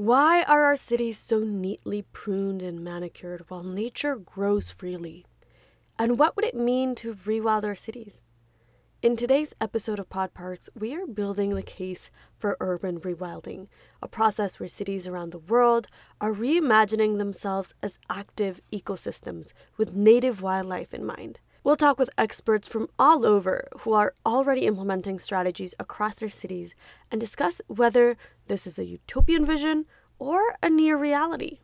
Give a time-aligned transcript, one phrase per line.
[0.00, 5.26] Why are our cities so neatly pruned and manicured while nature grows freely?
[5.98, 8.22] And what would it mean to rewild our cities?
[9.02, 13.66] In today's episode of Pod Parks, we are building the case for urban rewilding,
[14.00, 15.86] a process where cities around the world
[16.18, 21.40] are reimagining themselves as active ecosystems with native wildlife in mind.
[21.62, 26.74] We'll talk with experts from all over who are already implementing strategies across their cities
[27.10, 28.16] and discuss whether
[28.46, 29.84] this is a utopian vision
[30.18, 31.58] or a near reality.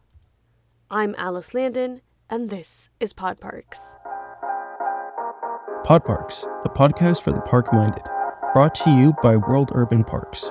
[0.91, 3.81] I'm Alice Landon, and this is Pod Parks.
[5.85, 8.03] Pod Parks, a podcast for the park minded,
[8.53, 10.51] brought to you by World Urban Parks.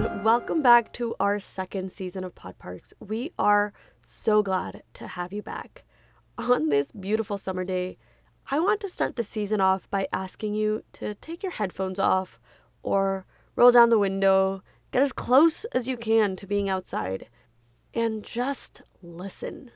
[0.00, 2.94] Everyone, welcome back to our second season of Pod Parks.
[3.00, 5.84] We are so glad to have you back.
[6.38, 7.98] On this beautiful summer day,
[8.50, 12.40] I want to start the season off by asking you to take your headphones off
[12.82, 17.28] or roll down the window, get as close as you can to being outside,
[17.92, 19.70] and just listen.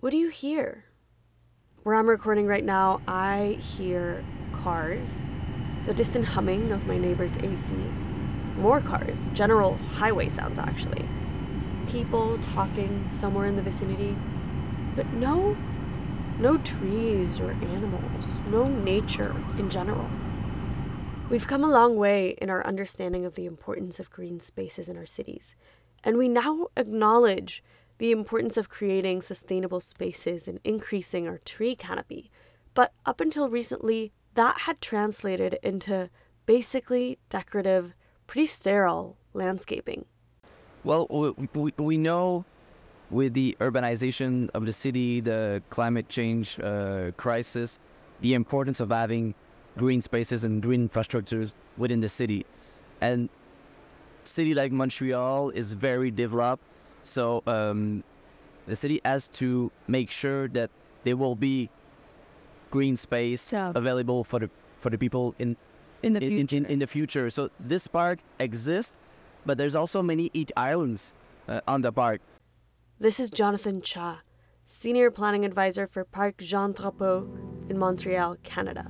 [0.00, 0.86] What do you hear?
[1.84, 5.02] Where I'm recording right now, I hear cars,
[5.86, 7.72] the distant humming of my neighbor's AC,
[8.56, 11.06] more cars, general highway sounds actually,
[11.88, 14.16] people talking somewhere in the vicinity,
[14.96, 15.56] but no
[16.38, 20.08] no trees or animals, no nature in general.
[21.30, 24.96] We've come a long way in our understanding of the importance of green spaces in
[24.96, 25.54] our cities,
[26.02, 27.62] and we now acknowledge
[27.98, 32.30] the importance of creating sustainable spaces and increasing our tree canopy.
[32.74, 36.10] But up until recently, that had translated into
[36.46, 37.94] basically decorative,
[38.26, 40.04] pretty sterile landscaping.
[40.82, 42.44] Well, we, we, know
[43.10, 47.78] with the urbanization of the city, the climate change uh, crisis,
[48.20, 49.34] the importance of having
[49.78, 52.44] green spaces and green infrastructures within the city.
[53.00, 53.30] And
[54.24, 56.62] city like Montreal is very developed,
[57.02, 58.04] so um,
[58.66, 60.70] the city has to make sure that
[61.04, 61.70] there will be
[62.74, 63.72] green space Yeah.
[63.82, 64.48] available for the
[64.82, 65.56] for the people in
[66.02, 66.56] in the in, future.
[66.56, 67.26] in, in, in the future.
[67.30, 67.42] So
[67.72, 68.98] this park exists,
[69.46, 71.00] but there's also many eat islands
[71.48, 72.20] uh, on the park.
[73.00, 74.20] This is Jonathan Cha,
[74.66, 77.16] Senior Planning Advisor for Parc Jean Drapeau
[77.70, 78.84] in Montreal, Canada.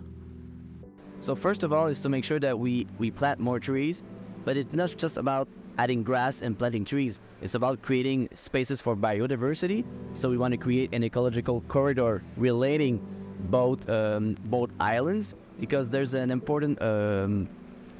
[1.20, 4.02] So first of all is to make sure that we, we plant more trees,
[4.44, 5.46] but it's not just about
[5.78, 7.18] adding grass and planting trees.
[7.42, 9.84] It's about creating spaces for biodiversity.
[10.12, 13.00] So we want to create an ecological corridor relating
[13.50, 17.48] both um, both islands because there's an important um,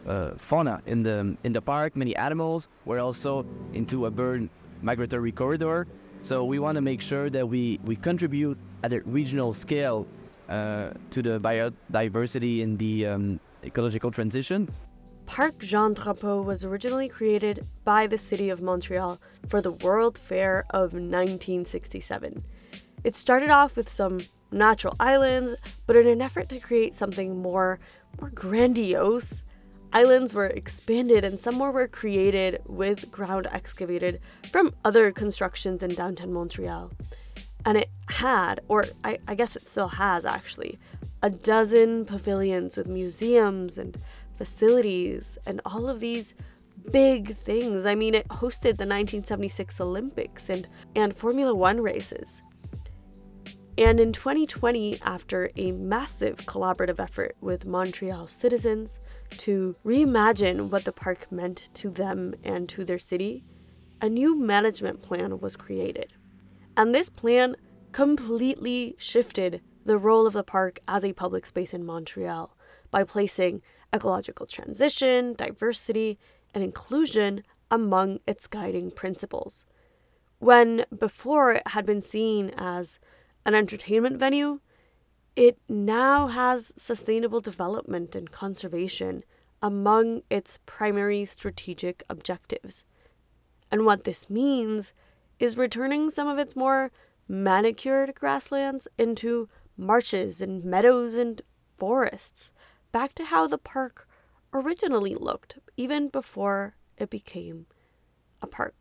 [0.06, 1.96] uh, fauna in the in the park.
[1.96, 2.68] Many animals.
[2.84, 4.48] We're also into a bird
[4.82, 5.86] migratory corridor.
[6.22, 10.06] So we want to make sure that we, we contribute at a regional scale
[10.48, 14.72] uh, to the biodiversity in the um, ecological transition.
[15.26, 19.18] Parc Jean Drapeau was originally created by the city of Montreal
[19.48, 22.42] for the World Fair of 1967.
[23.04, 24.20] It started off with some
[24.54, 25.56] natural islands,
[25.86, 27.78] but in an effort to create something more,
[28.20, 29.42] more grandiose,
[29.92, 34.20] islands were expanded and some more were created with ground excavated
[34.50, 36.90] from other constructions in downtown Montreal.
[37.64, 40.78] And it had, or I, I guess it still has actually,
[41.22, 43.96] a dozen pavilions with museums and
[44.36, 46.34] facilities and all of these
[46.90, 47.86] big things.
[47.86, 52.42] I mean, it hosted the 1976 Olympics and, and Formula One races.
[53.76, 59.00] And in 2020, after a massive collaborative effort with Montreal citizens
[59.38, 63.42] to reimagine what the park meant to them and to their city,
[64.00, 66.12] a new management plan was created.
[66.76, 67.56] And this plan
[67.90, 72.56] completely shifted the role of the park as a public space in Montreal
[72.92, 73.60] by placing
[73.92, 76.18] ecological transition, diversity,
[76.54, 77.42] and inclusion
[77.72, 79.64] among its guiding principles.
[80.38, 82.98] When before it had been seen as
[83.44, 84.60] an entertainment venue,
[85.36, 89.24] it now has sustainable development and conservation
[89.60, 92.84] among its primary strategic objectives.
[93.70, 94.92] And what this means
[95.38, 96.92] is returning some of its more
[97.26, 101.42] manicured grasslands into marshes and meadows and
[101.76, 102.50] forests,
[102.92, 104.06] back to how the park
[104.52, 107.66] originally looked, even before it became
[108.40, 108.74] a park.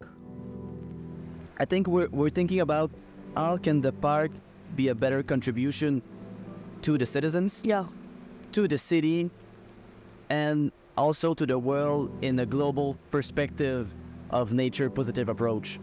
[1.57, 2.91] I think we're, we're thinking about
[3.35, 4.31] how can the park
[4.75, 6.01] be a better contribution
[6.81, 7.85] to the citizens, yeah.
[8.51, 9.29] to the city,
[10.29, 13.93] and also to the world in a global perspective
[14.29, 15.79] of nature positive approach.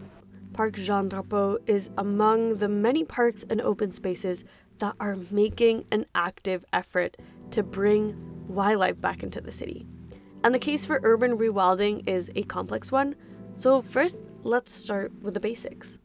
[0.53, 4.43] Parc Jean Drapeau is among the many parks and open spaces
[4.79, 7.15] that are making an active effort
[7.51, 8.15] to bring
[8.47, 9.87] wildlife back into the city.
[10.43, 13.15] And the case for urban rewilding is a complex one.
[13.57, 15.99] So, first, let's start with the basics.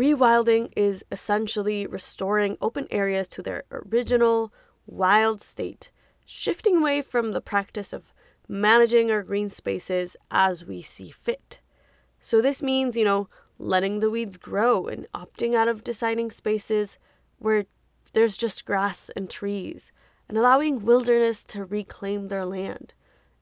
[0.00, 4.50] Rewilding is essentially restoring open areas to their original
[4.86, 5.90] wild state,
[6.24, 8.14] shifting away from the practice of
[8.48, 11.60] managing our green spaces as we see fit.
[12.18, 16.96] So, this means, you know, letting the weeds grow and opting out of designing spaces
[17.38, 17.66] where
[18.14, 19.92] there's just grass and trees,
[20.30, 22.94] and allowing wilderness to reclaim their land.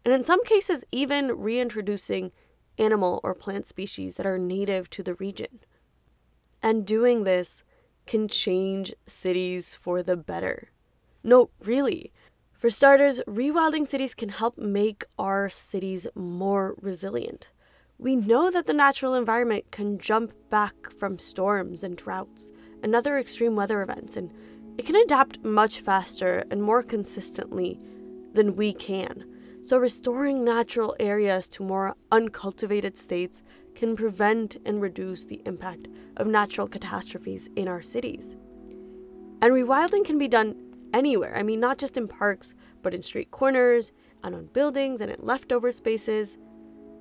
[0.04, 2.32] And in some cases, even reintroducing
[2.78, 5.60] animal or plant species that are native to the region.
[6.62, 7.62] And doing this
[8.06, 10.70] can change cities for the better.
[11.22, 12.12] No, really.
[12.52, 17.50] For starters, rewilding cities can help make our cities more resilient.
[17.98, 22.52] We know that the natural environment can jump back from storms and droughts
[22.82, 24.32] and other extreme weather events, and
[24.76, 27.78] it can adapt much faster and more consistently
[28.34, 29.24] than we can.
[29.62, 33.42] So, restoring natural areas to more uncultivated states
[33.78, 35.86] can prevent and reduce the impact
[36.16, 38.34] of natural catastrophes in our cities.
[39.40, 40.56] And rewilding can be done
[40.92, 41.36] anywhere.
[41.36, 43.92] I mean, not just in parks, but in street corners
[44.24, 46.36] and on buildings and in leftover spaces.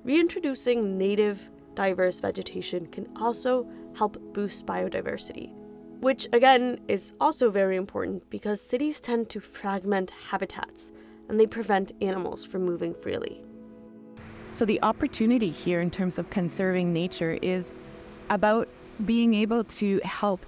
[0.04, 5.52] Reintroducing native, diverse vegetation can also help boost biodiversity,
[5.98, 10.92] which again is also very important because cities tend to fragment habitats
[11.28, 13.42] and they prevent animals from moving freely.
[14.52, 17.72] So, the opportunity here in terms of conserving nature is
[18.30, 18.68] about
[19.04, 20.44] being able to help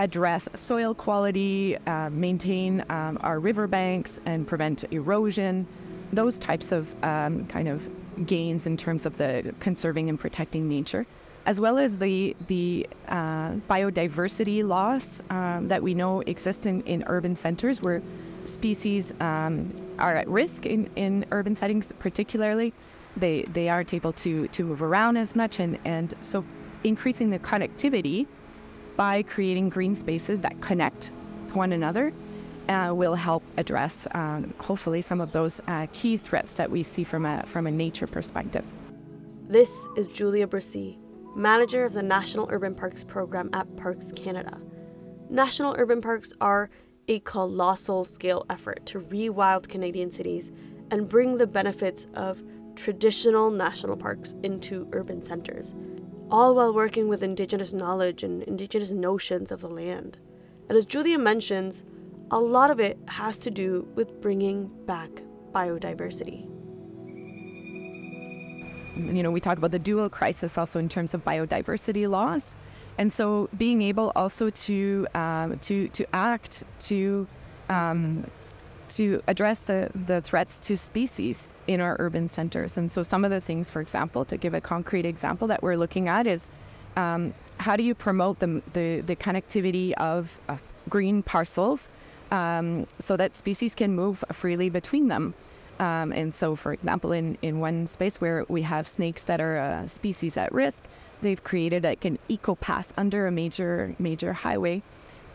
[0.00, 5.66] address soil quality, uh, maintain um, our riverbanks, and prevent erosion.
[6.12, 7.88] Those types of um, kind of
[8.26, 11.06] gains in terms of the conserving and protecting nature,
[11.46, 17.04] as well as the the uh, biodiversity loss um, that we know exists in, in
[17.06, 18.02] urban centers where
[18.46, 22.72] species um, are at risk in, in urban settings, particularly.
[23.16, 26.44] They they aren't able to to move around as much, and and so
[26.84, 28.26] increasing the connectivity
[28.96, 31.10] by creating green spaces that connect
[31.52, 32.12] one another
[32.68, 37.02] uh, will help address, um, hopefully, some of those uh, key threats that we see
[37.02, 38.64] from a, from a nature perspective.
[39.48, 40.96] This is Julia Bresee,
[41.34, 44.60] manager of the National Urban Parks program at Parks Canada.
[45.28, 46.70] National urban parks are
[47.08, 50.52] a colossal scale effort to rewild Canadian cities
[50.90, 52.42] and bring the benefits of
[52.80, 55.74] traditional national parks into urban centers,
[56.30, 60.18] all while working with Indigenous knowledge and Indigenous notions of the land.
[60.68, 61.84] And as Julia mentions,
[62.30, 65.10] a lot of it has to do with bringing back
[65.52, 66.46] biodiversity.
[69.12, 72.54] You know, we talk about the dual crisis also in terms of biodiversity loss.
[72.98, 77.26] And so being able also to, um, to, to act to,
[77.68, 78.24] um,
[78.90, 82.76] to address the, the threats to species in our urban centers.
[82.76, 85.76] And so some of the things, for example, to give a concrete example that we're
[85.76, 86.48] looking at is
[86.96, 90.56] um, how do you promote the, the, the connectivity of uh,
[90.88, 91.88] green parcels
[92.32, 95.32] um, so that species can move freely between them.
[95.78, 99.56] Um, and so, for example, in, in one space where we have snakes that are
[99.56, 100.82] a species at risk,
[101.22, 104.82] they've created like an eco pass under a major major highway.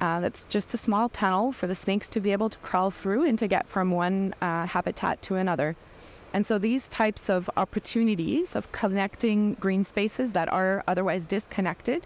[0.01, 3.23] Uh, that's just a small tunnel for the snakes to be able to crawl through
[3.23, 5.75] and to get from one uh, habitat to another.
[6.35, 12.05] And so these types of opportunities of connecting green spaces that are otherwise disconnected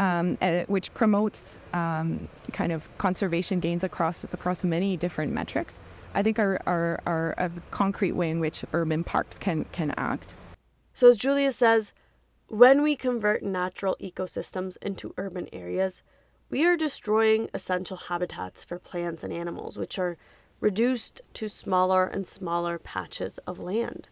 [0.00, 5.78] um, uh, which promotes um, kind of conservation gains across across many different metrics.
[6.12, 10.34] I think are, are, are a concrete way in which urban parks can can act.
[10.92, 11.92] So as Julia says,
[12.48, 16.02] when we convert natural ecosystems into urban areas,
[16.50, 20.16] we are destroying essential habitats for plants and animals, which are
[20.62, 24.06] reduced to smaller and smaller patches of land.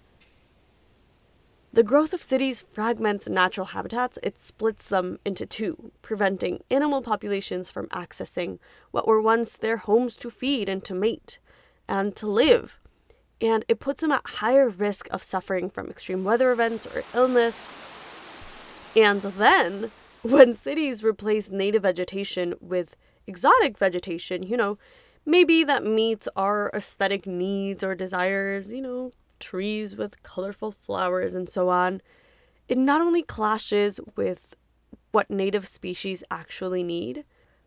[1.72, 7.70] The growth of cities fragments natural habitats, it splits them into two, preventing animal populations
[7.70, 8.58] from accessing
[8.90, 11.38] what were once their homes to feed and to mate
[11.86, 12.80] and to live.
[13.40, 17.64] And it puts them at higher risk of suffering from extreme weather events or illness.
[18.96, 19.92] And then,
[20.22, 22.96] when cities replace native vegetation with
[23.28, 24.76] exotic vegetation, you know,
[25.30, 31.48] maybe that meets our aesthetic needs or desires, you know, trees with colorful flowers and
[31.48, 32.02] so on,
[32.68, 34.54] it not only clashes with
[35.12, 37.24] what native species actually need,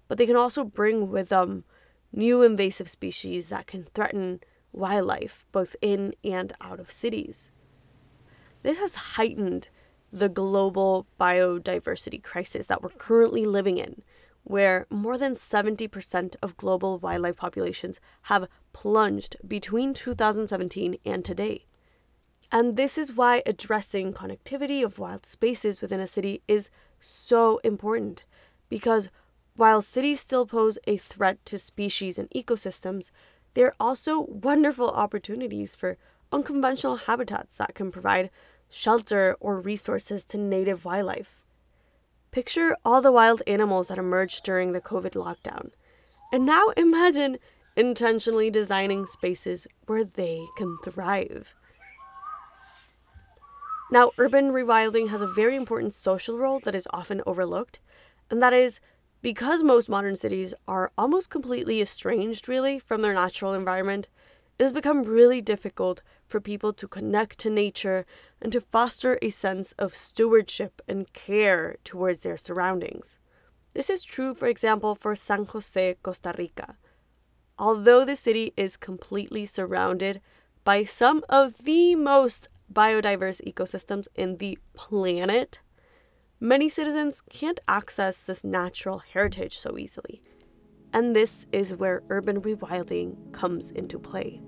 [0.08, 1.63] but they can also bring with them
[2.12, 4.39] new invasive species that can threaten
[4.72, 8.62] wildlife both in and out of cities.
[8.63, 9.67] This has heightened
[10.13, 14.01] the global biodiversity crisis that we're currently living in,
[14.44, 21.66] where more than 70% of global wildlife populations have plunged between 2017 and today.
[22.52, 26.70] And this is why addressing connectivity of wild spaces within a city is
[27.00, 28.26] so important.
[28.70, 29.10] Because
[29.56, 33.12] while cities still pose a threat to species and ecosystems,
[33.54, 35.98] they're also wonderful opportunities for
[36.32, 38.30] unconventional habitats that can provide
[38.70, 41.43] shelter or resources to native wildlife.
[42.34, 45.70] Picture all the wild animals that emerged during the COVID lockdown.
[46.32, 47.38] And now imagine
[47.78, 51.54] intentionally designing spaces where they can thrive.
[53.92, 57.80] Now, urban rewilding has a very important social role that is often overlooked,
[58.32, 58.80] and that is
[59.22, 64.10] because most modern cities are almost completely estranged, really, from their natural environment,
[64.60, 68.05] it has become really difficult for people to connect to nature
[68.41, 73.17] and to foster a sense of stewardship and care towards their surroundings.
[73.74, 76.77] This is true, for example, for San Jose, Costa Rica.
[77.57, 80.22] Although the city is completely surrounded
[80.63, 85.60] by some of the most biodiverse ecosystems in the planet,
[86.39, 90.22] many citizens can't access this natural heritage so easily.
[90.94, 94.42] And this is where urban rewilding comes into play.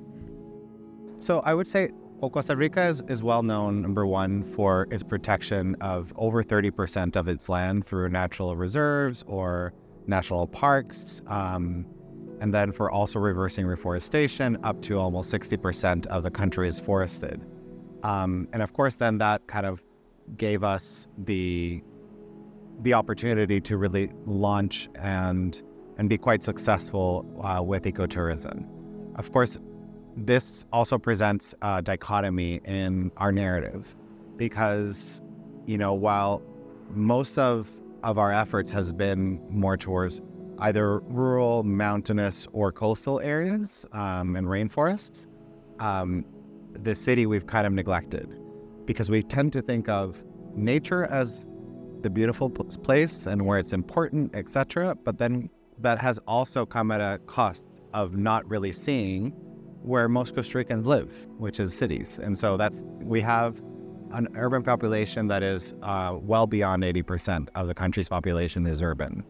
[1.20, 5.04] So I would say well, Costa Rica is, is well known, number one, for its
[5.04, 9.74] protection of over 30% of its land through natural reserves or
[10.08, 11.86] national parks, um,
[12.40, 17.42] and then for also reversing reforestation up to almost 60% of the country is forested.
[18.04, 19.84] Um, and of course, then that kind of
[20.38, 21.84] gave us the
[22.82, 25.62] the opportunity to really launch and
[25.98, 28.66] and be quite successful uh, with ecotourism.
[29.16, 29.58] Of course,
[30.18, 33.96] this also presents a dichotomy in our narrative
[34.38, 35.22] because
[35.66, 36.42] you know while
[36.90, 37.70] most of
[38.04, 40.22] of our efforts has been more towards
[40.60, 45.28] either rural, mountainous, or coastal areas um, and rainforests.
[45.80, 46.24] Um,
[46.84, 48.40] the city we've kind of neglected
[48.86, 50.24] because we tend to think of
[50.54, 51.46] nature as
[52.02, 54.96] the beautiful place and where it's important, etc.
[54.96, 59.34] But then that has also come at a cost of not really seeing
[59.82, 62.20] where most Costa Ricans live, which is cities.
[62.22, 63.62] And so that's we have
[64.12, 69.24] an urban population that is uh, well beyond 80% of the country's population is urban.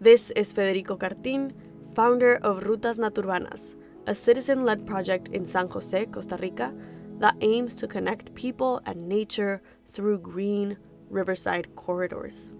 [0.00, 1.52] This is Federico Cartín,
[1.94, 6.74] founder of Rutas Naturbanas, a citizen led project in San Jose, Costa Rica,
[7.18, 10.76] that aims to connect people and nature through green
[11.08, 12.52] riverside corridors.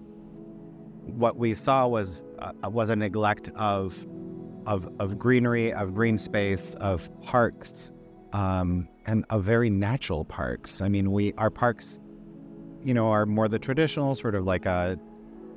[1.06, 4.06] What we saw was uh, was a neglect of,
[4.66, 7.90] of of greenery, of green space, of parks,
[8.32, 10.80] um, and of very natural parks.
[10.80, 12.00] I mean, we our parks,
[12.82, 14.98] you know, are more the traditional sort of like a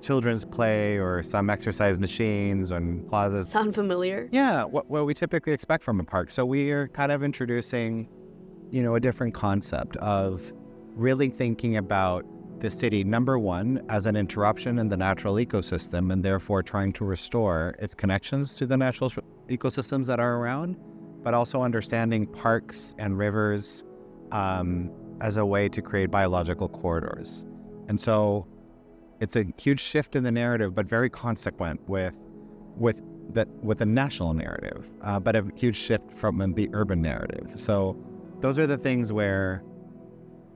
[0.02, 3.48] children's play or some exercise machines and plazas.
[3.50, 4.30] Sound familiar?
[4.32, 6.30] Yeah, what, what we typically expect from a park.
[6.30, 8.08] So we are kind of introducing,
[8.70, 10.54] you know, a different concept of
[10.96, 12.24] really thinking about
[12.60, 17.06] the city, number one, as an interruption in the natural ecosystem and therefore trying to
[17.06, 19.12] restore its connections to the natural
[19.50, 20.78] ecosystems that are around,
[21.24, 23.84] but also understanding parks and rivers
[24.32, 27.46] um, as a way to create biological corridors.
[27.88, 28.48] And so
[29.20, 32.14] it's a huge shift in the narrative, but very consequent with
[32.78, 33.02] with
[33.34, 37.54] that with the national narrative, uh, but a huge shift from the urban narrative.
[37.56, 37.98] So
[38.42, 39.64] those are the things where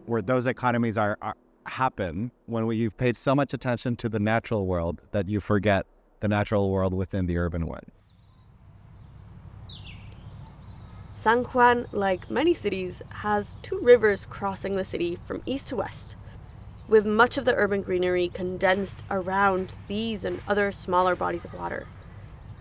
[0.05, 1.35] where those economies are, are
[1.69, 5.85] happen when we, you've paid so much attention to the natural world that you forget
[6.19, 7.83] the natural world within the urban one.
[11.15, 16.15] San Juan, like many cities, has two rivers crossing the city from east to west
[16.89, 21.87] with much of the urban greenery condensed around these and other smaller bodies of water.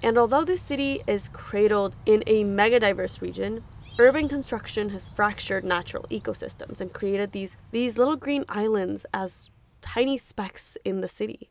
[0.03, 3.65] And although the city is cradled in a mega diverse region,
[3.99, 9.51] urban construction has fractured natural ecosystems and created these, these little green islands as
[9.81, 11.51] tiny specks in the city.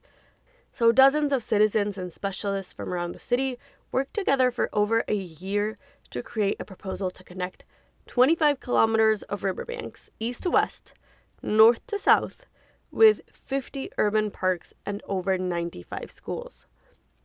[0.71, 3.57] So, dozens of citizens and specialists from around the city
[3.91, 5.77] worked together for over a year
[6.11, 7.65] to create a proposal to connect
[8.05, 10.93] 25 kilometers of riverbanks, east to west,
[11.41, 12.45] north to south,
[12.91, 16.65] with 50 urban parks and over 95 schools.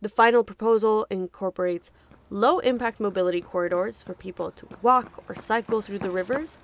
[0.01, 1.89] The final proposal incorporates
[2.33, 6.57] low impact mobility corridors for people to walk or cycle through the rivers,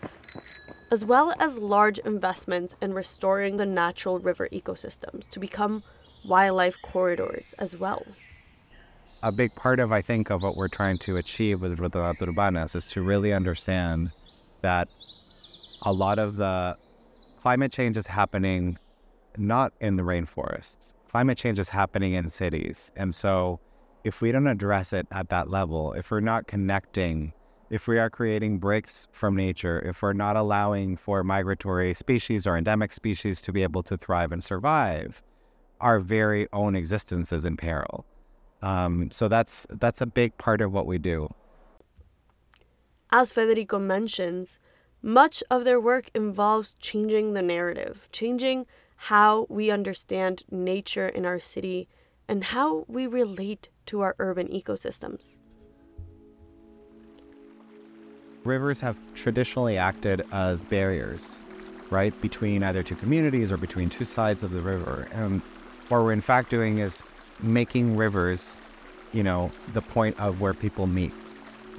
[0.90, 5.84] as well as large investments in restoring the natural river ecosystems to become
[6.26, 8.02] wildlife corridors as well.
[9.22, 12.76] A big part of, I think, of what we're trying to achieve with Rutas Naturbanas
[12.76, 14.10] is to really understand
[14.64, 14.88] that
[15.84, 16.76] a lot of the
[17.44, 18.80] climate change is happening
[19.38, 20.94] not in the rainforests.
[21.12, 22.92] Climate change is happening in cities.
[22.96, 23.60] And so
[24.04, 27.34] if we don't address it at that level, if we're not connecting,
[27.70, 32.58] if we are creating breaks from nature, if we're not allowing for migratory species or
[32.58, 35.22] endemic species to be able to thrive and survive,
[35.82, 38.06] our very own existence is in peril.
[38.62, 41.30] Um, so that's that's a big part of what we do.
[43.12, 44.60] As Federico mentions,
[45.02, 48.66] much of their work involves changing the narrative, changing
[49.04, 51.88] how we understand nature in our city
[52.28, 55.38] and how we relate to our urban ecosystems.
[58.44, 61.44] Rivers have traditionally acted as barriers,
[61.90, 65.08] right, between either two communities or between two sides of the river.
[65.12, 65.42] And
[65.88, 67.02] what we're in fact doing is
[67.42, 68.60] making rivers,
[69.12, 71.12] you know, the point of where people meet,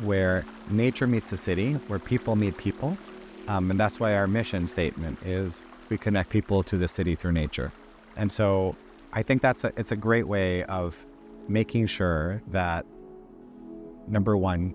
[0.02, 2.98] where nature meets the city, where people meet people.
[3.46, 7.32] Um, and that's why our mission statement is we connect people to the city through
[7.32, 7.70] nature.
[8.16, 8.74] And so
[9.12, 11.04] I think that's a, it's a great way of
[11.48, 12.86] making sure that
[14.06, 14.74] number one,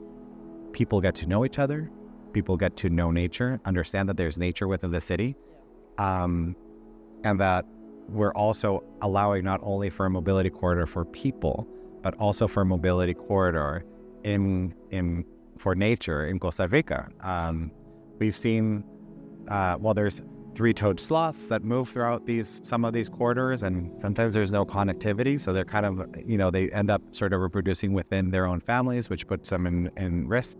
[0.71, 1.89] people get to know each other,
[2.33, 5.35] people get to know nature, understand that there's nature within the city,
[5.97, 6.55] um,
[7.23, 7.65] and that
[8.09, 11.67] we're also allowing not only for a mobility corridor for people,
[12.01, 13.83] but also for a mobility corridor
[14.23, 15.25] in in
[15.57, 17.09] for nature in Costa Rica.
[17.21, 17.71] Um,
[18.19, 18.83] we've seen
[19.47, 20.21] uh, well, there's
[20.55, 25.39] three-toed sloths that move throughout these some of these corridors, and sometimes there's no connectivity,
[25.39, 28.59] so they're kind of you know they end up sort of reproducing within their own
[28.59, 30.57] families, which puts them in, in risk.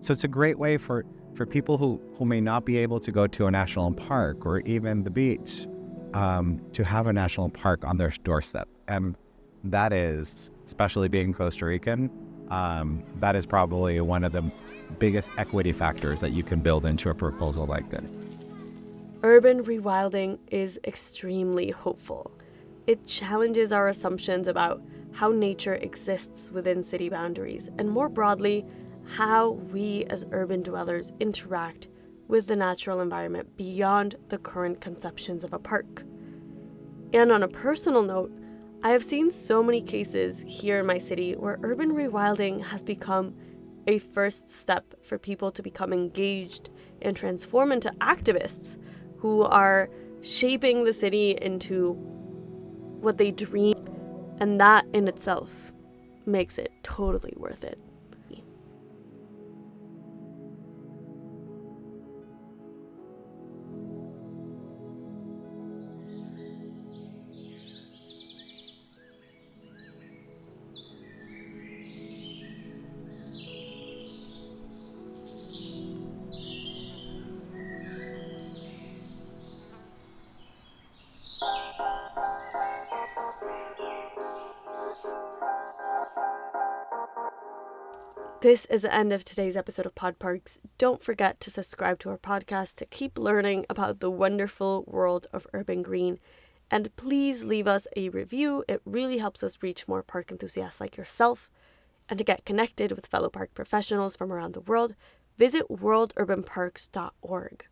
[0.00, 3.12] So it's a great way for for people who who may not be able to
[3.12, 5.66] go to a national park or even the beach
[6.14, 8.68] um, to have a national park on their doorstep.
[8.88, 9.18] And
[9.64, 12.10] that is, especially being Costa Rican,
[12.50, 14.50] um, that is probably one of the
[14.98, 18.08] biggest equity factors that you can build into a proposal like this.
[19.26, 22.30] Urban rewilding is extremely hopeful.
[22.86, 24.80] It challenges our assumptions about
[25.10, 28.64] how nature exists within city boundaries, and more broadly,
[29.16, 31.88] how we as urban dwellers interact
[32.28, 36.04] with the natural environment beyond the current conceptions of a park.
[37.12, 38.30] And on a personal note,
[38.84, 43.34] I have seen so many cases here in my city where urban rewilding has become
[43.88, 46.70] a first step for people to become engaged
[47.02, 48.76] and transform into activists
[49.26, 49.90] who are
[50.22, 51.94] shaping the city into
[53.00, 53.74] what they dream.
[54.38, 55.72] And that in itself
[56.26, 57.76] makes it totally worth it.
[88.46, 90.60] This is the end of today's episode of Pod Parks.
[90.78, 95.48] Don't forget to subscribe to our podcast to keep learning about the wonderful world of
[95.52, 96.20] urban green.
[96.70, 98.62] And please leave us a review.
[98.68, 101.50] It really helps us reach more park enthusiasts like yourself.
[102.08, 104.94] And to get connected with fellow park professionals from around the world,
[105.36, 107.64] visit worldurbanparks.org.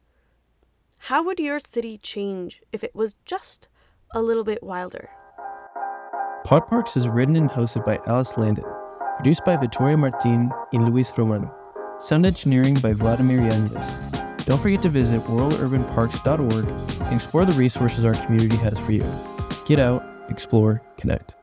[0.98, 3.68] How would your city change if it was just
[4.10, 5.10] a little bit wilder?
[6.42, 8.73] Pod Parks is written and hosted by Alice Landon.
[9.16, 11.55] Produced by Victoria Martin and Luis Romano.
[11.98, 13.98] Sound engineering by Vladimir Yanez.
[14.44, 16.68] Don't forget to visit worldurbanparks.org
[17.07, 19.05] and explore the resources our community has for you.
[19.66, 21.37] Get out, explore, connect.